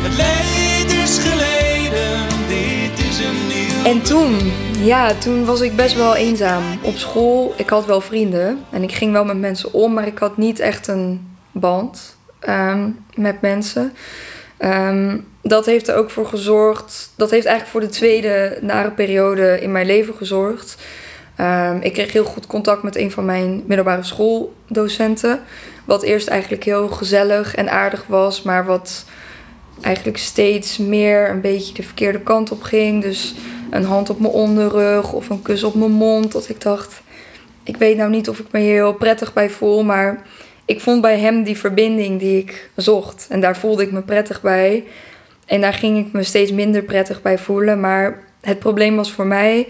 Het 0.02 0.18
leed 0.18 0.92
is 0.92 1.18
geleden, 1.18 2.28
dit 2.48 3.08
is 3.08 3.20
een 3.20 3.48
nieuw. 3.48 3.92
En 3.92 4.02
toen, 4.02 4.52
ja, 4.86 5.14
toen 5.14 5.46
was 5.46 5.62
ik 5.62 5.76
best 5.76 5.96
wel 5.96 6.16
eenzaam. 6.16 6.64
Op 6.82 6.96
school, 6.98 7.54
ik 7.58 7.70
had 7.70 7.86
wel 7.86 8.02
vrienden 8.02 8.66
en 8.70 8.84
ik 8.84 8.92
ging 8.92 9.12
wel 9.12 9.26
met 9.26 9.38
mensen 9.38 9.74
om, 9.74 9.94
maar 9.94 10.08
ik 10.08 10.18
had 10.18 10.38
niet 10.38 10.60
echt 10.60 10.88
een 10.88 11.38
band 11.52 12.18
um, 12.48 13.06
met 13.16 13.42
mensen. 13.42 13.94
Um, 14.60 15.28
dat 15.42 15.66
heeft 15.66 15.88
er 15.88 15.96
ook 15.96 16.10
voor 16.10 16.26
gezorgd. 16.26 17.12
Dat 17.16 17.30
heeft 17.30 17.46
eigenlijk 17.46 17.78
voor 17.78 17.90
de 17.90 17.98
tweede 17.98 18.58
nare 18.62 18.92
periode 18.92 19.60
in 19.62 19.72
mijn 19.72 19.86
leven 19.86 20.14
gezorgd. 20.14 20.78
Um, 21.40 21.82
ik 21.82 21.94
kreeg 21.94 22.12
heel 22.12 22.24
goed 22.24 22.48
contact 22.48 22.84
met 22.84 22.96
een 22.96 23.12
van 23.12 23.26
mijn 23.26 23.64
middelbare 23.66 24.04
schooldocenten. 24.04 25.40
Wat 25.86 26.04
eerst 26.04 26.28
eigenlijk 26.28 26.64
heel 26.64 26.88
gezellig 26.88 27.56
en 27.56 27.72
aardig 27.72 28.06
was, 28.08 28.42
maar 28.42 28.66
wat 28.66 29.06
eigenlijk 29.82 30.18
steeds 30.18 30.78
meer 30.78 31.30
een 31.30 31.42
beetje 31.42 31.74
de 31.74 31.84
verkeerde 31.84 32.20
kant 32.20 32.52
op 32.52 32.62
ging. 32.62 33.02
Dus 33.02 33.36
een 33.70 33.86
hand 33.86 34.10
op 34.10 34.20
mijn 34.20 34.34
onderrug 34.34 35.14
of 35.14 35.30
een 35.30 35.42
kus 35.42 35.64
op 35.64 35.76
mijn 35.76 35.92
mond. 35.92 36.32
Dat 36.32 36.50
ik 36.50 36.62
dacht, 36.62 37.02
ik 37.64 37.78
weet 37.78 37.98
nou 37.98 38.10
niet 38.10 38.30
of 38.30 38.40
ik 38.40 38.52
me 38.52 38.60
hier 38.60 38.74
heel 38.74 38.94
prettig 38.94 39.34
bij 39.34 39.50
voel, 39.50 39.84
maar 39.84 40.26
ik 40.70 40.82
vond 40.82 41.02
bij 41.02 41.20
hem 41.20 41.44
die 41.44 41.58
verbinding 41.58 42.20
die 42.20 42.38
ik 42.38 42.70
zocht. 42.76 43.28
En 43.30 43.40
daar 43.40 43.58
voelde 43.58 43.84
ik 43.84 43.92
me 43.92 44.02
prettig 44.02 44.42
bij. 44.42 44.84
En 45.46 45.62
daar 45.62 45.74
ging 45.74 45.98
ik 45.98 46.12
me 46.12 46.24
steeds 46.24 46.52
minder 46.52 46.82
prettig 46.82 47.22
bij 47.22 47.38
voelen. 47.38 47.80
Maar 47.80 48.24
het 48.42 48.60
probleem 48.60 48.96
was 48.96 49.12
voor 49.12 49.26
mij. 49.28 49.68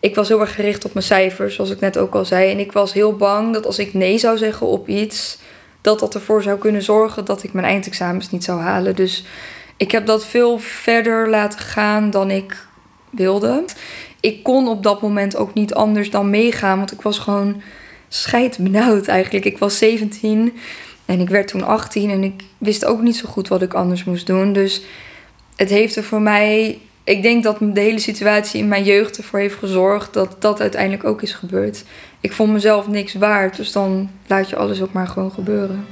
Ik 0.00 0.14
was 0.14 0.28
heel 0.28 0.40
erg 0.40 0.54
gericht 0.54 0.84
op 0.84 0.92
mijn 0.92 1.04
cijfers, 1.04 1.54
zoals 1.54 1.70
ik 1.70 1.80
net 1.80 1.98
ook 1.98 2.14
al 2.14 2.24
zei. 2.24 2.50
En 2.50 2.58
ik 2.58 2.72
was 2.72 2.92
heel 2.92 3.16
bang 3.16 3.52
dat 3.52 3.66
als 3.66 3.78
ik 3.78 3.94
nee 3.94 4.18
zou 4.18 4.36
zeggen 4.36 4.66
op 4.66 4.88
iets, 4.88 5.38
dat 5.80 5.98
dat 5.98 6.14
ervoor 6.14 6.42
zou 6.42 6.58
kunnen 6.58 6.82
zorgen 6.82 7.24
dat 7.24 7.42
ik 7.42 7.52
mijn 7.52 7.66
eindexamens 7.66 8.30
niet 8.30 8.44
zou 8.44 8.60
halen. 8.60 8.96
Dus 8.96 9.24
ik 9.76 9.90
heb 9.90 10.06
dat 10.06 10.26
veel 10.26 10.58
verder 10.58 11.28
laten 11.28 11.58
gaan 11.58 12.10
dan 12.10 12.30
ik 12.30 12.66
wilde. 13.10 13.64
Ik 14.20 14.42
kon 14.42 14.68
op 14.68 14.82
dat 14.82 15.02
moment 15.02 15.36
ook 15.36 15.54
niet 15.54 15.74
anders 15.74 16.10
dan 16.10 16.30
meegaan, 16.30 16.78
want 16.78 16.92
ik 16.92 17.02
was 17.02 17.18
gewoon 17.18 17.62
scheid 18.20 18.58
benauwd 18.58 19.06
eigenlijk. 19.06 19.44
Ik 19.44 19.58
was 19.58 19.78
17 19.78 20.52
en 21.04 21.20
ik 21.20 21.28
werd 21.28 21.48
toen 21.48 21.62
18 21.62 22.10
en 22.10 22.22
ik 22.22 22.42
wist 22.58 22.84
ook 22.84 23.00
niet 23.00 23.16
zo 23.16 23.28
goed 23.28 23.48
wat 23.48 23.62
ik 23.62 23.74
anders 23.74 24.04
moest 24.04 24.26
doen. 24.26 24.52
Dus 24.52 24.82
het 25.56 25.70
heeft 25.70 25.96
er 25.96 26.04
voor 26.04 26.20
mij. 26.20 26.78
Ik 27.04 27.22
denk 27.22 27.42
dat 27.42 27.58
de 27.60 27.80
hele 27.80 27.98
situatie 27.98 28.60
in 28.60 28.68
mijn 28.68 28.84
jeugd 28.84 29.16
ervoor 29.16 29.38
heeft 29.38 29.58
gezorgd 29.58 30.12
dat 30.12 30.36
dat 30.38 30.60
uiteindelijk 30.60 31.04
ook 31.04 31.22
is 31.22 31.32
gebeurd. 31.32 31.84
Ik 32.20 32.32
vond 32.32 32.52
mezelf 32.52 32.88
niks 32.88 33.14
waard, 33.14 33.56
dus 33.56 33.72
dan 33.72 34.10
laat 34.26 34.50
je 34.50 34.56
alles 34.56 34.82
ook 34.82 34.92
maar 34.92 35.08
gewoon 35.08 35.32
gebeuren. 35.32 35.86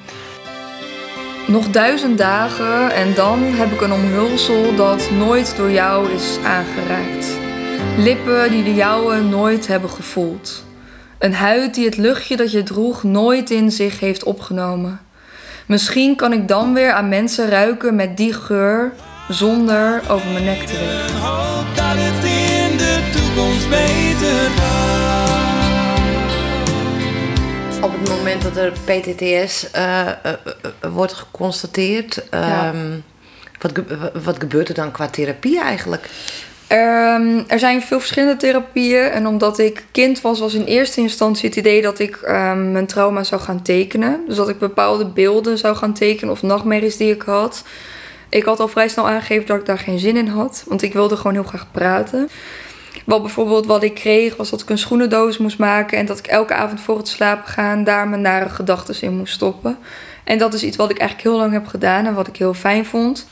Nog 1.46 1.70
duizend 1.70 2.18
dagen 2.18 2.94
en 2.94 3.14
dan 3.14 3.42
heb 3.42 3.72
ik 3.72 3.80
een 3.80 3.92
omhulsel 3.92 4.74
dat 4.74 5.10
nooit 5.10 5.56
door 5.56 5.70
jou 5.70 6.12
is 6.12 6.38
aangeraakt. 6.44 7.38
Lippen 7.98 8.50
die 8.50 8.64
de 8.64 8.74
jouwe 8.74 9.20
nooit 9.20 9.66
hebben 9.66 9.90
gevoeld. 9.90 10.64
Een 11.18 11.34
huid 11.34 11.74
die 11.74 11.84
het 11.84 11.96
luchtje 11.96 12.36
dat 12.36 12.52
je 12.52 12.62
droeg 12.62 13.02
nooit 13.02 13.50
in 13.50 13.70
zich 13.70 14.00
heeft 14.00 14.24
opgenomen. 14.24 15.00
Misschien 15.66 16.16
kan 16.16 16.32
ik 16.32 16.48
dan 16.48 16.74
weer 16.74 16.92
aan 16.92 17.08
mensen 17.08 17.48
ruiken 17.48 17.94
met 17.94 18.16
die 18.16 18.32
geur 18.32 18.92
zonder 19.28 20.02
over 20.08 20.30
mijn 20.30 20.44
nek 20.44 20.60
te 20.60 20.78
wegen. 20.78 21.20
Hoop 21.20 21.76
dat 21.76 21.94
het 21.96 22.24
in 22.24 22.76
de 22.76 23.10
toekomst 23.12 23.68
beter 23.68 24.50
gaat. 24.50 24.74
Op 27.82 27.92
het 27.92 28.08
moment 28.08 28.42
dat 28.42 28.56
er 28.56 28.72
PTTS 28.72 29.68
uh, 29.76 30.06
uh, 30.06 30.32
uh, 30.84 30.92
wordt 30.92 31.12
geconstateerd, 31.12 32.22
ja. 32.30 32.68
um, 32.68 33.04
wat, 33.60 33.72
wat 34.24 34.36
gebeurt 34.38 34.68
er 34.68 34.74
dan 34.74 34.90
qua 34.90 35.08
therapie 35.08 35.60
eigenlijk? 35.60 36.10
Um, 36.72 37.44
er 37.46 37.58
zijn 37.58 37.82
veel 37.82 37.98
verschillende 37.98 38.36
therapieën. 38.36 39.02
En 39.02 39.26
omdat 39.26 39.58
ik 39.58 39.84
kind 39.92 40.20
was, 40.20 40.38
was 40.40 40.54
in 40.54 40.64
eerste 40.64 41.00
instantie 41.00 41.48
het 41.48 41.58
idee 41.58 41.82
dat 41.82 41.98
ik 41.98 42.18
um, 42.22 42.72
mijn 42.72 42.86
trauma 42.86 43.24
zou 43.24 43.40
gaan 43.40 43.62
tekenen. 43.62 44.20
Dus 44.26 44.36
dat 44.36 44.48
ik 44.48 44.58
bepaalde 44.58 45.06
beelden 45.06 45.58
zou 45.58 45.76
gaan 45.76 45.92
tekenen 45.92 46.32
of 46.32 46.42
nachtmerries 46.42 46.96
die 46.96 47.12
ik 47.12 47.22
had. 47.22 47.64
Ik 48.28 48.44
had 48.44 48.60
al 48.60 48.68
vrij 48.68 48.88
snel 48.88 49.08
aangegeven 49.08 49.46
dat 49.46 49.58
ik 49.58 49.66
daar 49.66 49.78
geen 49.78 49.98
zin 49.98 50.16
in 50.16 50.26
had. 50.26 50.64
Want 50.66 50.82
ik 50.82 50.92
wilde 50.92 51.16
gewoon 51.16 51.32
heel 51.32 51.42
graag 51.42 51.70
praten. 51.70 52.28
Wat 53.04 53.22
bijvoorbeeld 53.22 53.66
wat 53.66 53.82
ik 53.82 53.94
kreeg 53.94 54.36
was 54.36 54.50
dat 54.50 54.60
ik 54.60 54.70
een 54.70 54.78
schoenendoos 54.78 55.38
moest 55.38 55.58
maken. 55.58 55.98
En 55.98 56.06
dat 56.06 56.18
ik 56.18 56.26
elke 56.26 56.54
avond 56.54 56.80
voor 56.80 56.96
het 56.96 57.08
slapen 57.08 57.48
gaan 57.48 57.84
daar 57.84 58.08
mijn 58.08 58.22
nare 58.22 58.48
gedachten 58.48 58.94
in 59.00 59.16
moest 59.16 59.34
stoppen. 59.34 59.78
En 60.24 60.38
dat 60.38 60.54
is 60.54 60.62
iets 60.62 60.76
wat 60.76 60.90
ik 60.90 60.98
eigenlijk 60.98 61.28
heel 61.28 61.38
lang 61.38 61.52
heb 61.52 61.66
gedaan 61.66 62.06
en 62.06 62.14
wat 62.14 62.26
ik 62.26 62.36
heel 62.36 62.54
fijn 62.54 62.86
vond. 62.86 63.26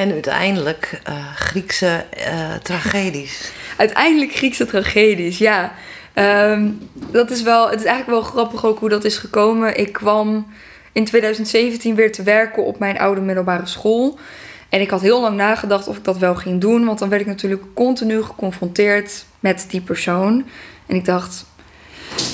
En 0.00 0.12
uiteindelijk 0.12 1.00
uh, 1.08 1.34
Griekse 1.34 2.04
uh, 2.18 2.54
tragedies. 2.62 3.52
uiteindelijk 3.76 4.32
Griekse 4.32 4.66
tragedies, 4.66 5.38
ja. 5.38 5.72
Ehm, 6.12 6.68
dat 6.92 7.30
is 7.30 7.42
wel, 7.42 7.70
het 7.70 7.80
is 7.80 7.86
eigenlijk 7.86 8.20
wel 8.20 8.30
grappig 8.30 8.64
ook 8.64 8.78
hoe 8.78 8.88
dat 8.88 9.04
is 9.04 9.18
gekomen. 9.18 9.78
Ik 9.78 9.92
kwam 9.92 10.46
in 10.92 11.04
2017 11.04 11.94
weer 11.94 12.12
te 12.12 12.22
werken 12.22 12.64
op 12.64 12.78
mijn 12.78 12.98
oude 12.98 13.20
middelbare 13.20 13.66
school. 13.66 14.18
En 14.68 14.80
ik 14.80 14.90
had 14.90 15.00
heel 15.00 15.20
lang 15.20 15.36
nagedacht 15.36 15.88
of 15.88 15.96
ik 15.96 16.04
dat 16.04 16.18
wel 16.18 16.34
ging 16.34 16.60
doen. 16.60 16.84
Want 16.84 16.98
dan 16.98 17.08
werd 17.08 17.20
ik 17.20 17.26
natuurlijk 17.26 17.62
continu 17.74 18.22
geconfronteerd 18.22 19.24
met 19.40 19.66
die 19.68 19.80
persoon. 19.80 20.46
En 20.86 20.96
ik 20.96 21.04
dacht, 21.04 21.44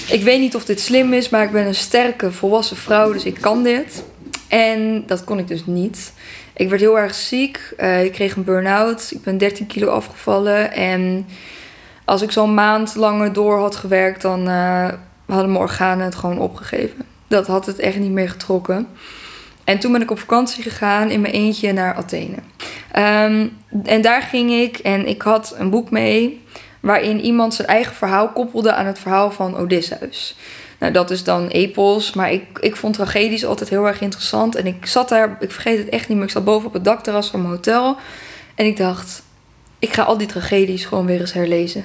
ik 0.09 0.23
weet 0.23 0.41
niet 0.41 0.55
of 0.55 0.65
dit 0.65 0.81
slim 0.81 1.13
is, 1.13 1.29
maar 1.29 1.45
ik 1.45 1.53
ben 1.53 1.67
een 1.67 1.75
sterke 1.75 2.33
volwassen 2.33 2.77
vrouw, 2.77 3.13
dus 3.13 3.25
ik 3.25 3.41
kan 3.41 3.63
dit. 3.63 4.03
En 4.49 5.03
dat 5.07 5.25
kon 5.25 5.39
ik 5.39 5.49
dus 5.49 5.67
niet. 5.67 6.13
Ik 6.55 6.69
werd 6.69 6.81
heel 6.81 6.99
erg 6.99 7.15
ziek. 7.15 7.75
Uh, 7.79 8.05
ik 8.05 8.13
kreeg 8.13 8.37
een 8.37 8.45
burn-out. 8.45 9.11
Ik 9.11 9.23
ben 9.23 9.39
13 9.39 9.67
kilo 9.67 9.89
afgevallen. 9.89 10.73
En 10.73 11.27
als 12.05 12.23
ik 12.23 12.31
zo'n 12.31 12.55
maand 12.55 12.95
langer 12.95 13.33
door 13.33 13.59
had 13.59 13.77
gewerkt, 13.77 14.23
dan 14.23 14.49
uh, 14.49 14.89
hadden 15.27 15.51
mijn 15.53 15.63
organen 15.63 16.05
het 16.05 16.15
gewoon 16.15 16.39
opgegeven. 16.39 17.05
Dat 17.29 17.47
had 17.47 17.67
het 17.67 17.79
echt 17.79 17.99
niet 17.99 18.11
meer 18.11 18.31
getrokken. 18.31 18.89
En 19.65 19.79
toen 19.79 19.93
ben 19.93 20.03
ik 20.03 20.11
op 20.11 20.19
vakantie 20.19 20.63
gegaan 20.63 21.11
in 21.11 21.21
mijn 21.21 21.35
eentje 21.35 21.73
naar 21.73 21.95
Athene. 21.95 22.37
Um, 22.97 23.57
en 23.85 24.01
daar 24.01 24.23
ging 24.23 24.51
ik 24.51 24.79
en 24.79 25.07
ik 25.07 25.23
had 25.23 25.55
een 25.59 25.71
boek 25.71 25.91
mee 25.91 26.45
waarin 26.81 27.21
iemand 27.21 27.55
zijn 27.55 27.69
eigen 27.69 27.95
verhaal 27.95 28.29
koppelde 28.29 28.73
aan 28.73 28.87
het 28.87 28.99
verhaal 28.99 29.31
van 29.31 29.57
Odysseus. 29.57 30.37
Nou, 30.79 30.93
dat 30.93 31.11
is 31.11 31.25
dan 31.25 31.49
epos, 31.49 32.13
maar 32.13 32.33
ik, 32.33 32.59
ik 32.61 32.77
vond 32.77 32.95
tragedies 32.95 33.45
altijd 33.45 33.69
heel 33.69 33.87
erg 33.87 34.01
interessant. 34.01 34.55
En 34.55 34.67
ik 34.67 34.87
zat 34.87 35.09
daar, 35.09 35.37
ik 35.41 35.51
vergeet 35.51 35.79
het 35.79 35.89
echt 35.89 36.09
niet 36.09 36.17
meer, 36.17 36.27
ik 36.27 36.33
zat 36.33 36.45
boven 36.45 36.67
op 36.67 36.73
het 36.73 36.85
dakterras 36.85 37.29
van 37.29 37.41
mijn 37.41 37.55
hotel. 37.55 37.97
En 38.55 38.67
ik 38.67 38.77
dacht, 38.77 39.23
ik 39.79 39.93
ga 39.93 40.03
al 40.03 40.19
die 40.19 40.27
tragedies 40.27 40.85
gewoon 40.85 41.07
weer 41.07 41.21
eens 41.21 41.33
herlezen. 41.33 41.85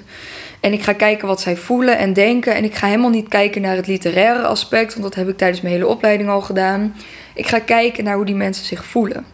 En 0.60 0.74
ik 0.74 0.84
ga 0.84 0.94
kijken 0.94 1.28
wat 1.28 1.42
zij 1.42 1.58
voelen 1.58 1.98
en 1.98 2.14
denken. 2.14 2.56
En 2.56 2.64
ik 2.64 2.76
ga 2.76 2.88
helemaal 2.88 3.10
niet 3.10 3.28
kijken 3.28 3.62
naar 3.62 3.76
het 3.76 3.88
literaire 3.88 4.46
aspect, 4.46 4.92
want 4.92 5.04
dat 5.04 5.16
heb 5.16 5.30
ik 5.30 5.38
tijdens 5.38 5.62
mijn 5.62 5.74
hele 5.74 5.88
opleiding 5.88 6.30
al 6.30 6.42
gedaan. 6.42 6.96
Ik 7.34 7.48
ga 7.48 7.60
kijken 7.60 8.04
naar 8.04 8.16
hoe 8.16 8.26
die 8.26 8.36
mensen 8.36 8.66
zich 8.66 8.86
voelen. 8.86 9.26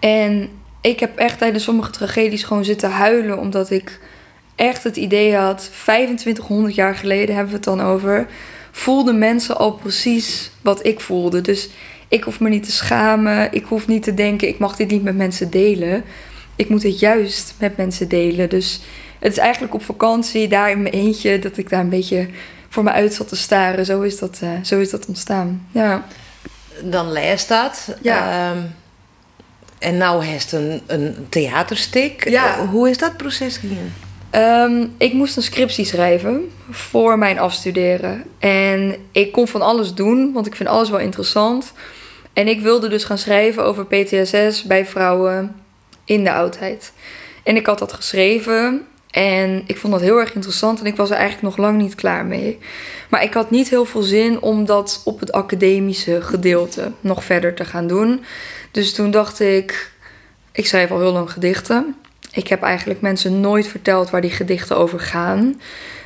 En 0.00 0.50
ik 0.80 1.00
heb 1.00 1.16
echt 1.16 1.38
tijdens 1.38 1.64
sommige 1.64 1.90
tragedies 1.90 2.44
gewoon 2.44 2.64
zitten 2.64 2.90
huilen, 2.90 3.38
omdat 3.38 3.70
ik 3.70 4.00
echt 4.58 4.84
het 4.84 4.96
idee 4.96 5.34
had, 5.36 5.70
2500 5.72 6.74
jaar 6.74 6.94
geleden 6.94 7.34
hebben 7.34 7.52
we 7.52 7.56
het 7.56 7.64
dan 7.64 7.80
over, 7.80 8.26
voelden 8.70 9.18
mensen 9.18 9.56
al 9.56 9.72
precies 9.72 10.50
wat 10.62 10.86
ik 10.86 11.00
voelde. 11.00 11.40
Dus 11.40 11.68
ik 12.08 12.22
hoef 12.22 12.40
me 12.40 12.48
niet 12.48 12.64
te 12.64 12.72
schamen, 12.72 13.52
ik 13.52 13.64
hoef 13.64 13.86
niet 13.86 14.02
te 14.02 14.14
denken, 14.14 14.48
ik 14.48 14.58
mag 14.58 14.76
dit 14.76 14.90
niet 14.90 15.02
met 15.02 15.16
mensen 15.16 15.50
delen. 15.50 16.04
Ik 16.56 16.68
moet 16.68 16.82
het 16.82 16.98
juist 16.98 17.54
met 17.58 17.76
mensen 17.76 18.08
delen. 18.08 18.48
Dus 18.48 18.80
het 19.18 19.32
is 19.32 19.38
eigenlijk 19.38 19.74
op 19.74 19.82
vakantie, 19.82 20.48
daar 20.48 20.70
in 20.70 20.82
mijn 20.82 20.94
eentje, 20.94 21.38
dat 21.38 21.56
ik 21.56 21.68
daar 21.68 21.80
een 21.80 21.88
beetje 21.88 22.28
voor 22.68 22.82
me 22.82 22.90
uit 22.90 23.14
zat 23.14 23.28
te 23.28 23.36
staren. 23.36 23.84
Zo 23.84 24.00
is 24.00 24.18
dat, 24.18 24.40
uh, 24.42 24.50
zo 24.62 24.80
is 24.80 24.90
dat 24.90 25.06
ontstaan. 25.06 25.66
Ja. 25.70 26.06
Dan 26.82 27.12
lees 27.12 27.46
dat. 27.46 27.96
Ja. 28.02 28.50
Um, 28.50 28.74
en 29.78 29.96
nou 29.96 30.24
heeft 30.24 30.52
een, 30.52 30.82
een 30.86 31.26
theaterstuk. 31.28 32.28
Ja. 32.28 32.66
Hoe 32.66 32.90
is 32.90 32.98
dat 32.98 33.16
proces 33.16 33.56
gegaan? 33.56 33.92
Ehm, 34.30 34.86
ik 34.98 35.12
moest 35.12 35.36
een 35.36 35.42
scriptie 35.42 35.84
schrijven 35.84 36.50
voor 36.70 37.18
mijn 37.18 37.38
afstuderen. 37.38 38.24
En 38.38 38.96
ik 39.12 39.32
kon 39.32 39.48
van 39.48 39.62
alles 39.62 39.94
doen, 39.94 40.32
want 40.32 40.46
ik 40.46 40.56
vind 40.56 40.68
alles 40.68 40.90
wel 40.90 40.98
interessant. 40.98 41.72
En 42.32 42.48
ik 42.48 42.60
wilde 42.60 42.88
dus 42.88 43.04
gaan 43.04 43.18
schrijven 43.18 43.64
over 43.64 43.86
PTSS 43.86 44.62
bij 44.62 44.86
vrouwen 44.86 45.56
in 46.04 46.24
de 46.24 46.32
oudheid. 46.32 46.92
En 47.42 47.56
ik 47.56 47.66
had 47.66 47.78
dat 47.78 47.92
geschreven 47.92 48.86
en 49.10 49.62
ik 49.66 49.76
vond 49.76 49.92
dat 49.92 50.02
heel 50.02 50.18
erg 50.18 50.34
interessant 50.34 50.80
en 50.80 50.86
ik 50.86 50.96
was 50.96 51.10
er 51.10 51.16
eigenlijk 51.16 51.42
nog 51.42 51.56
lang 51.66 51.78
niet 51.78 51.94
klaar 51.94 52.24
mee. 52.24 52.58
Maar 53.08 53.22
ik 53.22 53.34
had 53.34 53.50
niet 53.50 53.68
heel 53.68 53.84
veel 53.84 54.02
zin 54.02 54.40
om 54.40 54.64
dat 54.64 55.00
op 55.04 55.20
het 55.20 55.32
academische 55.32 56.22
gedeelte 56.22 56.92
nog 57.00 57.24
verder 57.24 57.54
te 57.54 57.64
gaan 57.64 57.86
doen. 57.86 58.24
Dus 58.70 58.94
toen 58.94 59.10
dacht 59.10 59.40
ik, 59.40 59.92
ik 60.52 60.66
schrijf 60.66 60.90
al 60.90 61.00
heel 61.00 61.12
lang 61.12 61.30
gedichten. 61.30 61.96
Ik 62.32 62.48
heb 62.48 62.62
eigenlijk 62.62 63.00
mensen 63.00 63.40
nooit 63.40 63.66
verteld 63.66 64.10
waar 64.10 64.20
die 64.20 64.30
gedichten 64.30 64.76
over 64.76 65.00
gaan. 65.00 65.60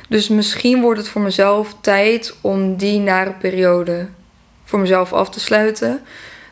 Dus 0.09 0.27
misschien 0.27 0.81
wordt 0.81 0.99
het 0.99 1.09
voor 1.09 1.21
mezelf 1.21 1.75
tijd 1.81 2.35
om 2.41 2.75
die 2.75 2.99
nare 2.99 3.31
periode 3.31 4.07
voor 4.63 4.79
mezelf 4.79 5.13
af 5.13 5.29
te 5.29 5.39
sluiten. 5.39 6.01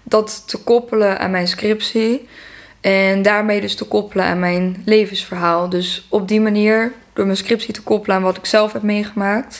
Dat 0.03 0.43
te 0.47 0.57
koppelen 0.57 1.19
aan 1.19 1.31
mijn 1.31 1.47
scriptie. 1.47 2.27
En 2.81 3.21
daarmee 3.21 3.61
dus 3.61 3.75
te 3.75 3.85
koppelen 3.85 4.25
aan 4.25 4.39
mijn 4.39 4.81
levensverhaal. 4.85 5.69
Dus 5.69 6.05
op 6.09 6.27
die 6.27 6.41
manier, 6.41 6.93
door 7.13 7.25
mijn 7.25 7.37
scriptie 7.37 7.73
te 7.73 7.81
koppelen 7.81 8.15
aan 8.15 8.23
wat 8.23 8.37
ik 8.37 8.45
zelf 8.45 8.73
heb 8.73 8.81
meegemaakt. 8.81 9.59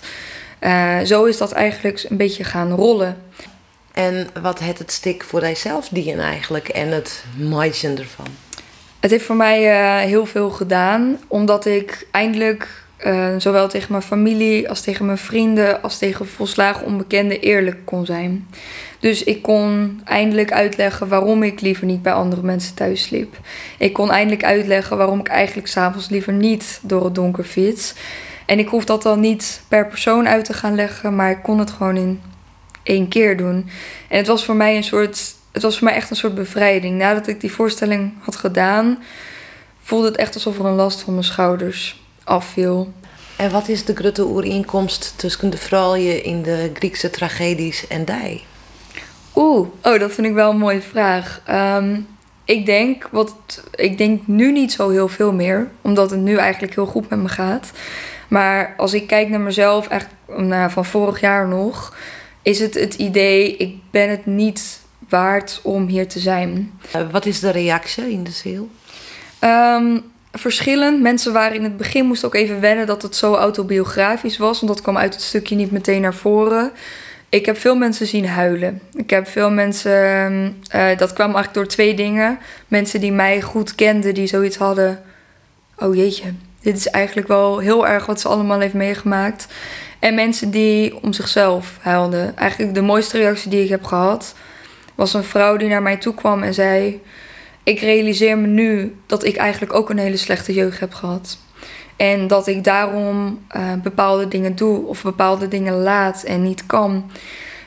Uh, 0.62 1.00
zo 1.00 1.24
is 1.24 1.38
dat 1.38 1.52
eigenlijk 1.52 2.06
een 2.10 2.18
beetje 2.18 2.44
gaan 2.44 2.72
rollen. 2.72 3.18
En 3.92 4.30
wat 4.42 4.60
heeft 4.60 4.80
het 4.80 4.92
stik 4.92 5.24
voor 5.24 5.42
jijzelf 5.42 5.88
dienen 5.88 6.26
eigenlijk 6.26 6.68
en 6.68 6.88
het 6.88 7.24
maaien 7.38 7.98
ervan? 7.98 8.28
Het 9.02 9.12
heeft 9.12 9.26
voor 9.26 9.36
mij 9.36 9.72
uh, 9.72 10.08
heel 10.08 10.26
veel 10.26 10.50
gedaan, 10.50 11.18
omdat 11.28 11.66
ik 11.66 12.08
eindelijk 12.12 12.68
uh, 13.06 13.28
zowel 13.38 13.68
tegen 13.68 13.92
mijn 13.92 14.04
familie 14.04 14.70
als 14.70 14.82
tegen 14.82 15.06
mijn 15.06 15.18
vrienden 15.18 15.82
als 15.82 15.98
tegen 15.98 16.28
volslagen 16.28 16.86
onbekenden 16.86 17.40
eerlijk 17.40 17.78
kon 17.86 18.06
zijn. 18.06 18.48
Dus 19.00 19.24
ik 19.24 19.42
kon 19.42 20.02
eindelijk 20.06 20.52
uitleggen 20.52 21.08
waarom 21.08 21.44
ik 21.44 21.62
liever 21.62 21.86
niet 21.86 22.02
bij 22.02 22.14
andere 22.14 22.42
mensen 22.42 22.76
thuis 22.76 23.04
sliep. 23.04 23.38
Ik 23.78 23.94
kon 23.94 24.12
eindelijk 24.12 24.44
uitleggen 24.44 24.98
waarom 24.98 25.20
ik 25.20 25.28
eigenlijk 25.28 25.68
s'avonds 25.68 26.10
liever 26.10 26.34
niet 26.34 26.80
door 26.84 27.04
het 27.04 27.16
donker 27.16 27.44
fiets. 27.44 27.94
En 28.46 28.60
ik 28.60 28.68
hoef 28.68 28.86
dat 28.86 29.04
dan 29.04 29.20
niet 29.20 29.62
per 29.68 29.88
persoon 29.88 30.28
uit 30.28 30.46
te 30.46 30.54
gaan 30.54 30.76
leggen, 30.76 31.16
maar 31.16 31.32
ik 31.32 31.44
kon 31.44 31.60
het 31.60 31.72
gewoon 31.72 31.98
in 31.98 32.22
één 32.84 33.08
keer 33.08 33.38
doen. 33.38 33.70
En 34.08 34.18
het 34.18 34.28
was 34.28 34.46
voor 34.46 34.56
mij 34.56 34.76
een 34.76 34.84
soort 34.84 35.36
het 35.52 35.62
was 35.62 35.78
voor 35.78 35.88
mij 35.88 35.96
echt 35.96 36.10
een 36.10 36.16
soort 36.16 36.36
bevrijding. 36.36 36.98
Nadat 36.98 37.28
ik 37.28 37.42
die 37.42 37.52
voorstelling 37.52 38.14
had 38.20 38.36
gedaan, 38.36 39.04
voelde 39.82 40.08
het 40.08 40.18
echt 40.18 40.34
alsof 40.34 40.60
er 40.60 40.66
een 40.66 40.76
last 40.76 41.02
van 41.02 41.14
mijn 41.14 41.26
schouders 41.26 42.04
afviel. 42.24 42.94
En 43.38 43.52
wat 43.52 43.68
is 43.68 43.86
de 43.86 43.96
grote 43.96 44.26
oerinkomst 44.26 45.14
tussen 45.16 45.50
de 45.50 45.58
vrouwen 45.58 46.24
in 46.24 46.42
de 46.42 46.72
Griekse 46.74 47.10
tragedies 47.10 47.88
en 47.88 48.06
die? 48.06 48.44
Oeh, 49.36 49.68
oh, 49.84 50.00
dat 50.00 50.12
vind 50.12 50.28
ik 50.28 50.34
wel 50.34 50.50
een 50.50 50.58
mooie 50.58 50.82
vraag. 50.82 51.42
Ehm, 51.46 52.00
ik 52.46 52.66
denk, 52.66 53.08
wat, 53.12 53.64
ik 53.76 53.98
denk 53.98 54.28
nu 54.28 54.52
niet 54.52 54.72
zo 54.72 54.90
heel 54.90 55.08
veel 55.08 55.34
meer, 55.34 55.72
omdat 55.82 56.12
het 56.12 56.20
nu 56.20 56.38
eigenlijk 56.38 56.76
heel 56.76 56.86
goed 56.86 57.10
met 57.10 57.20
me 57.20 57.30
gaat. 57.30 57.72
Maar 58.28 58.74
als 58.78 58.94
ik 58.94 59.08
kijk 59.08 59.30
naar 59.30 59.40
mezelf, 59.40 59.88
echt 59.88 60.08
nou, 60.28 60.72
van 60.72 60.86
vorig 60.86 61.20
jaar 61.20 61.48
nog, 61.48 61.96
is 62.42 62.60
het 62.60 62.74
het 62.74 62.94
idee, 62.94 63.58
ik 63.58 63.76
ben 63.92 64.10
het 64.10 64.26
niet 64.26 64.81
waard 65.12 65.60
om 65.64 65.88
hier 65.88 66.08
te 66.08 66.20
zijn. 66.20 66.72
Eh, 66.92 67.02
wat 67.12 67.26
is 67.26 67.40
de 67.40 67.50
reactie 67.50 68.12
in 68.12 68.24
de 68.24 68.32
ziel? 68.32 68.70
Um, 69.44 70.04
verschillend. 70.32 71.02
Mensen 71.02 71.34
waren 71.34 71.56
in 71.56 71.64
het 71.64 71.78
begin 71.78 72.06
moesten 72.06 72.28
ook 72.28 72.36
even 72.36 72.60
wennen 72.60 72.88
dat 72.88 73.02
het 73.02 73.16
zo 73.16 73.36
autobiografisch 73.36 74.38
was. 74.38 74.60
Want 74.62 74.74
dat 74.74 74.82
kwam 74.82 74.98
uit 74.98 75.14
het 75.14 75.24
stukje 75.24 75.56
niet 75.56 75.72
meteen 75.72 76.02
naar 76.02 76.14
voren. 76.14 76.72
Ik 77.30 77.46
heb 77.46 77.58
veel 77.58 77.76
mensen 77.76 78.08
zien 78.08 78.28
huilen. 78.28 78.82
Ik 78.94 79.10
heb 79.10 79.28
veel 79.28 79.52
mensen. 79.52 79.92
Uh, 80.76 80.98
dat 80.98 81.14
kwam 81.14 81.34
eigenlijk 81.34 81.54
door 81.54 81.68
twee 81.68 81.94
dingen. 81.94 82.40
Mensen 82.68 83.00
die 83.00 83.12
mij 83.12 83.42
goed 83.42 83.76
kenden, 83.76 84.14
die 84.14 84.28
zoiets 84.28 84.58
hadden. 84.58 85.02
Oh 85.78 85.96
jeetje, 85.96 86.34
dit 86.62 86.78
is 86.78 86.88
eigenlijk 86.88 87.28
wel 87.28 87.58
heel 87.58 87.88
erg 87.88 88.06
wat 88.06 88.22
ze 88.22 88.28
allemaal 88.28 88.60
heeft 88.60 88.74
meegemaakt. 88.74 89.48
En 90.00 90.16
mensen 90.16 90.52
die 90.52 91.04
om 91.04 91.14
zichzelf 91.14 91.78
huilden. 91.82 92.38
Eigenlijk 92.38 92.74
de 92.74 92.82
mooiste 92.82 93.18
reactie 93.18 93.50
die 93.50 93.64
ik 93.64 93.70
heb 93.70 93.84
gehad 93.84 94.36
was 95.02 95.14
een 95.14 95.24
vrouw 95.24 95.58
die 95.58 95.68
naar 95.68 95.82
mij 95.82 95.98
toe 95.98 96.14
kwam 96.14 96.44
en 96.44 96.54
zei: 96.54 97.02
Ik 97.64 97.80
realiseer 97.80 98.38
me 98.38 98.48
nu 98.48 98.96
dat 99.06 99.26
ik 99.26 99.36
eigenlijk 99.36 99.74
ook 99.74 99.90
een 99.90 99.98
hele 99.98 100.18
slechte 100.18 100.54
jeugd 100.54 100.80
heb 100.80 100.94
gehad. 100.94 101.38
En 101.96 102.28
dat 102.28 102.48
ik 102.48 102.64
daarom 102.64 103.40
uh, 103.56 103.74
bepaalde 103.84 104.28
dingen 104.28 104.56
doe 104.56 104.86
of 104.86 105.04
bepaalde 105.04 105.48
dingen 105.48 105.82
laat 105.82 106.24
en 106.24 106.44
niet 106.44 106.66
kan. 106.66 107.12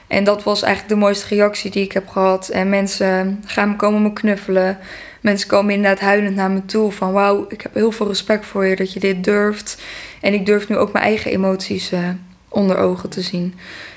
En 0.07 0.25
dat 0.25 0.43
was 0.43 0.63
eigenlijk 0.63 0.95
de 0.95 1.01
mooiste 1.01 1.35
reactie 1.35 1.71
die 1.71 1.85
ik 1.85 1.93
heb 1.93 2.09
gehad. 2.09 2.49
En 2.49 2.69
mensen 2.69 3.43
gaan 3.47 3.69
me 3.69 3.77
komen 3.77 4.03
me 4.03 4.13
knuffelen. 4.13 4.79
Mensen 5.21 5.49
komen 5.49 5.75
inderdaad 5.75 6.01
huilend 6.01 6.37
naar 6.37 6.51
me 6.51 6.65
toe. 6.65 6.93
Van 6.93 7.13
wauw, 7.13 7.47
ik 7.49 7.61
heb 7.61 7.75
heel 7.75 7.93
veel 7.93 8.07
respect 8.07 8.47
voor 8.47 8.67
je 8.67 8.77
dat 8.77 8.93
je 8.93 9.01
dit 9.01 9.25
durft. 9.25 9.83
En 10.21 10.35
ik 10.35 10.47
durf 10.47 10.69
nu 10.69 10.77
ook 10.77 10.93
mijn 10.93 11.05
eigen 11.05 11.31
emoties 11.31 11.93
uh, 11.93 12.09
onder 12.49 12.77
ogen 12.77 13.09
te 13.09 13.21
zien. 13.21 13.55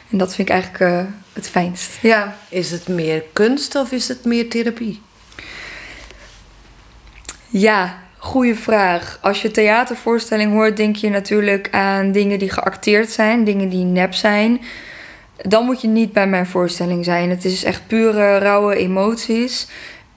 En 0.10 0.18
dat 0.18 0.36
vind 0.36 0.50
ik 0.50 0.54
eigenlijk 0.54 0.84
uh, 0.94 1.02
het 1.34 1.50
fijnst. 1.50 1.98
Ja. 2.02 2.38
Is 2.50 2.72
het 2.72 2.88
meer 2.88 3.24
kunst 3.34 3.76
of 3.76 3.92
is 3.92 4.08
het 4.08 4.26
meer 4.26 4.50
therapie? 4.50 5.02
Ja, 7.50 7.98
goede 8.18 8.56
vraag. 8.56 9.20
Als 9.22 9.42
je 9.42 9.52
theatervoorstelling 9.52 10.52
hoort, 10.52 10.78
denk 10.78 10.96
je 10.96 11.10
natuurlijk 11.10 11.68
aan 11.72 12.12
dingen 12.12 12.40
die 12.40 12.50
geacteerd 12.50 13.10
zijn, 13.10 13.44
dingen 13.44 13.70
die 13.70 13.84
nep 13.84 14.14
zijn. 14.14 14.62
Dan 15.38 15.66
moet 15.66 15.82
je 15.82 15.88
niet 15.88 16.12
bij 16.12 16.28
mijn 16.28 16.46
voorstelling 16.46 17.06
zijn. 17.06 17.30
Het 17.30 17.46
is 17.46 17.64
echt 17.64 17.88
pure, 17.88 18.38
rauwe 18.38 18.76
emoties. 18.76 19.68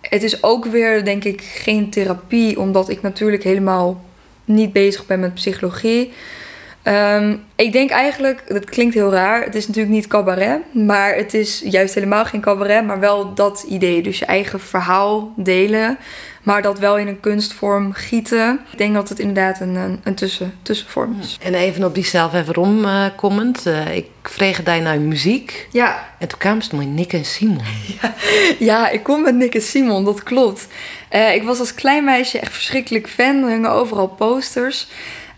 Het 0.01 0.23
is 0.23 0.43
ook 0.43 0.65
weer, 0.65 1.05
denk 1.05 1.25
ik, 1.25 1.43
geen 1.43 1.91
therapie, 1.91 2.61
omdat 2.61 2.89
ik 2.89 3.03
natuurlijk 3.03 3.43
helemaal 3.43 4.05
niet 4.45 4.73
bezig 4.73 5.07
ben 5.07 5.21
met 5.21 5.35
psychologie. 5.35 6.13
Ehm, 6.83 7.37
ik 7.57 7.73
denk 7.73 7.91
eigenlijk, 7.91 8.43
dat 8.49 8.65
klinkt 8.65 8.95
heel 8.95 9.13
raar, 9.13 9.45
het 9.45 9.55
is 9.55 9.67
natuurlijk 9.67 9.95
niet 9.95 10.07
cabaret, 10.07 10.75
maar 10.75 11.15
het 11.15 11.35
is 11.35 11.63
juist 11.65 11.95
helemaal 11.95 12.25
geen 12.25 12.41
cabaret, 12.41 12.87
maar 12.87 13.01
wel 13.01 13.35
dat 13.35 13.65
idee. 13.69 14.03
Dus 14.03 14.19
je 14.19 14.25
eigen 14.25 14.61
verhaal 14.61 15.33
delen, 15.37 15.99
maar 16.43 16.63
dat 16.63 16.79
wel 16.79 16.99
in 16.99 17.09
een 17.09 17.21
kunstvorm 17.21 17.93
gieten. 17.93 18.61
Ik 18.73 18.79
denk 18.79 18.95
dat 18.95 19.09
het 19.09 19.19
inderdaad 19.19 19.61
een, 19.61 20.01
een, 20.05 20.15
tussen, 20.15 20.55
tussenvorm 20.63 21.17
is. 21.21 21.39
En 21.43 21.55
even 21.55 21.85
op 21.85 21.95
die 21.95 22.05
zelf 22.05 22.35
even 22.35 22.55
rondkomend, 22.55 23.67
uh, 23.67 23.97
ik 23.97 24.07
vreeg 24.23 24.63
daar 24.63 24.83
naar 24.83 25.01
muziek. 25.01 25.69
Ja. 25.73 26.09
En 26.19 26.29
toen 26.29 26.39
kwam 26.39 26.59
het 26.59 26.73
met 26.73 26.89
Nick 26.89 27.13
en 27.13 27.25
Simon. 27.25 27.61
Ja, 28.03 28.15
ja, 28.59 28.89
ik 28.89 29.03
kom 29.03 29.23
met 29.23 29.35
Nick 29.35 29.55
en 29.55 29.63
Simon, 29.63 30.05
dat 30.05 30.23
klopt. 30.23 30.67
Uh, 31.13 31.35
ik 31.35 31.43
was 31.43 31.59
als 31.59 31.75
klein 31.75 32.05
meisje 32.05 32.39
echt 32.39 32.53
verschrikkelijk 32.53 33.09
fan, 33.09 33.43
er 33.43 33.51
hingen 33.51 33.71
overal 33.71 34.09
posters. 34.09 34.89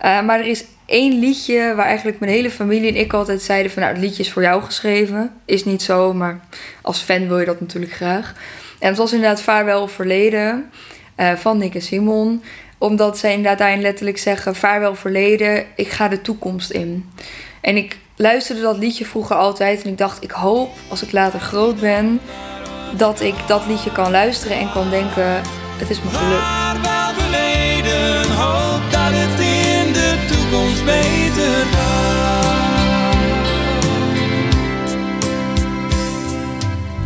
Uh, 0.04 0.22
maar 0.22 0.38
er 0.38 0.46
is 0.46 0.64
één 0.92 1.18
liedje 1.18 1.74
waar 1.74 1.86
eigenlijk 1.86 2.18
mijn 2.18 2.32
hele 2.32 2.50
familie 2.50 2.88
en 2.88 2.96
ik 2.96 3.12
altijd 3.12 3.42
zeiden 3.42 3.72
van 3.72 3.82
nou, 3.82 3.94
het 3.94 4.02
liedje 4.02 4.22
is 4.22 4.32
voor 4.32 4.42
jou 4.42 4.62
geschreven. 4.62 5.32
Is 5.44 5.64
niet 5.64 5.82
zo, 5.82 6.14
maar 6.14 6.40
als 6.82 7.00
fan 7.00 7.28
wil 7.28 7.38
je 7.38 7.46
dat 7.46 7.60
natuurlijk 7.60 7.92
graag. 7.92 8.34
En 8.78 8.88
het 8.88 8.96
was 8.96 9.12
inderdaad 9.12 9.42
Vaarwel 9.42 9.88
Verleden 9.88 10.70
uh, 11.16 11.32
van 11.32 11.58
Nick 11.58 11.74
en 11.74 11.82
Simon. 11.82 12.42
Omdat 12.78 13.18
zij 13.18 13.30
inderdaad 13.30 13.58
daarin 13.58 13.80
letterlijk 13.80 14.18
zeggen, 14.18 14.54
Vaarwel 14.54 14.94
Verleden, 14.94 15.64
ik 15.76 15.88
ga 15.88 16.08
de 16.08 16.20
toekomst 16.20 16.70
in. 16.70 17.10
En 17.60 17.76
ik 17.76 17.96
luisterde 18.16 18.62
dat 18.62 18.78
liedje 18.78 19.04
vroeger 19.04 19.36
altijd 19.36 19.82
en 19.82 19.90
ik 19.90 19.98
dacht, 19.98 20.22
ik 20.22 20.30
hoop 20.30 20.70
als 20.88 21.02
ik 21.02 21.12
later 21.12 21.40
groot 21.40 21.80
ben, 21.80 22.20
dat 22.96 23.20
ik 23.20 23.34
dat 23.46 23.66
liedje 23.66 23.92
kan 23.92 24.10
luisteren 24.10 24.58
en 24.58 24.72
kan 24.72 24.90
denken, 24.90 25.42
het 25.78 25.90
is 25.90 26.02
me 26.02 26.10
gelukt. 26.10 27.01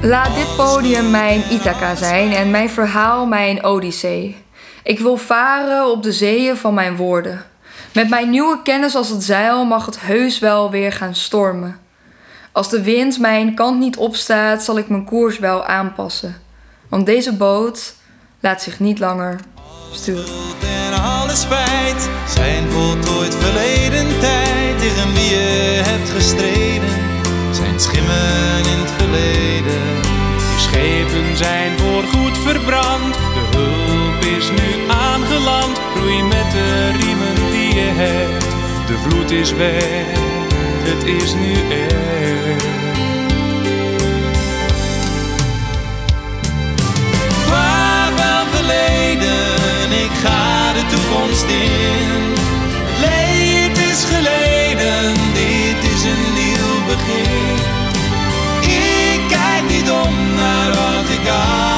Laat 0.06 0.34
dit 0.34 0.56
podium 0.56 1.10
mijn 1.10 1.42
Ithaca 1.50 1.94
zijn 1.94 2.32
en 2.32 2.50
mijn 2.50 2.70
verhaal 2.70 3.26
mijn 3.26 3.64
Odyssee. 3.64 4.36
Ik 4.82 4.98
wil 4.98 5.16
varen 5.16 5.90
op 5.90 6.02
de 6.02 6.12
zeeën 6.12 6.56
van 6.56 6.74
mijn 6.74 6.96
woorden. 6.96 7.44
Met 7.94 8.08
mijn 8.08 8.30
nieuwe 8.30 8.62
kennis 8.62 8.94
als 8.94 9.08
het 9.08 9.24
zeil 9.24 9.64
mag 9.64 9.86
het 9.86 10.00
heus 10.00 10.38
wel 10.38 10.70
weer 10.70 10.92
gaan 10.92 11.14
stormen. 11.14 11.80
Als 12.52 12.70
de 12.70 12.82
wind 12.82 13.18
mijn 13.18 13.54
kant 13.54 13.78
niet 13.78 13.96
opstaat, 13.96 14.62
zal 14.62 14.78
ik 14.78 14.88
mijn 14.88 15.04
koers 15.04 15.38
wel 15.38 15.64
aanpassen. 15.64 16.36
Want 16.88 17.06
deze 17.06 17.32
boot 17.32 17.94
laat 18.40 18.62
zich 18.62 18.80
niet 18.80 18.98
langer 18.98 19.40
sturen. 19.92 20.24
En 20.86 21.02
alle 21.02 21.34
spijt 21.34 22.08
zijn 22.28 22.70
voltooid 22.70 23.34
verleden 23.34 24.20
tijd 24.20 24.78
tegen 24.78 25.12
wie 25.12 25.28
je 25.28 25.82
hebt 25.84 26.08
gestreden. 26.08 26.95
Schimmen 27.82 28.64
in 28.72 28.78
het 28.78 28.90
verleden. 28.98 30.02
De 30.36 30.58
schepen 30.58 31.36
zijn 31.36 31.78
voorgoed 31.78 32.38
verbrand. 32.38 33.14
De 33.14 33.56
hulp 33.56 34.24
is 34.38 34.50
nu 34.50 34.90
aangeland. 34.90 35.80
Roei 35.94 36.22
met 36.22 36.50
de 36.50 36.90
riemen 37.00 37.50
die 37.50 37.74
je 37.74 37.90
hebt. 37.94 38.46
De 38.86 38.98
vloed 38.98 39.30
is 39.30 39.52
weg, 39.52 40.06
het 40.88 41.04
is 41.04 41.34
nu 41.34 41.52
echt. 41.52 42.64
Vaarwel 47.48 48.44
verleden, 48.52 49.90
ik 50.04 50.10
ga 50.24 50.72
de 50.72 50.84
toekomst 50.86 51.48
in. 51.48 52.34
Het 52.84 52.98
leed 53.06 53.78
is 53.78 54.04
geleden, 54.04 55.35
begin. 56.96 57.56
Ik 58.60 59.20
kijk 59.28 59.62
niet 59.68 59.90
om 59.90 60.34
naar 60.34 60.68
wat 60.68 61.08
ik 61.10 61.28
achterlaat. 61.28 61.75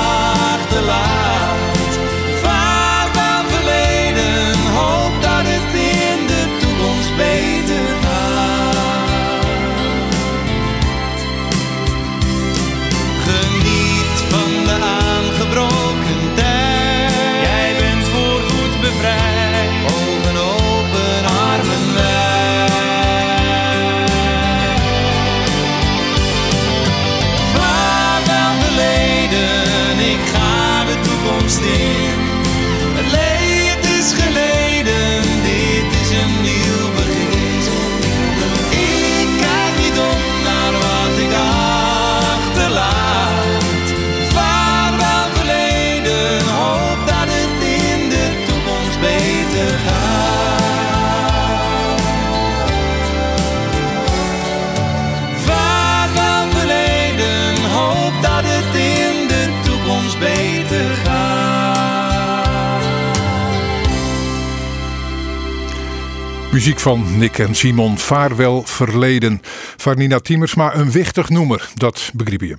Muziek 66.58 66.78
van 66.80 67.18
Nick 67.18 67.38
en 67.38 67.54
Simon, 67.54 67.98
Vaarwel 67.98 68.62
Verleden. 68.66 69.40
Van 69.76 69.96
Nina 69.96 70.18
Tiemersma, 70.18 70.74
een 70.74 70.90
wichtig 70.90 71.28
noemer, 71.28 71.68
dat 71.74 72.10
begreep 72.14 72.40
je. 72.40 72.56